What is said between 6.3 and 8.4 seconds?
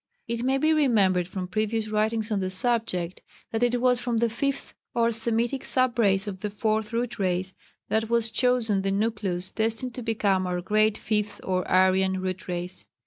the Fourth Root Race that was